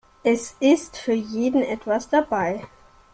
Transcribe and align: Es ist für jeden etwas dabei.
Es 0.23 0.55
ist 0.59 0.97
für 0.97 1.13
jeden 1.13 1.61
etwas 1.61 2.09
dabei. 2.09 2.65